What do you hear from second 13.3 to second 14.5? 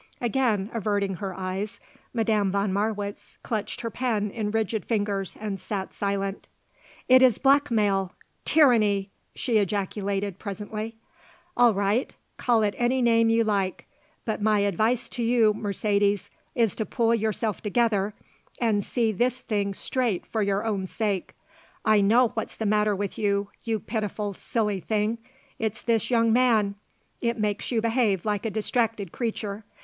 like. But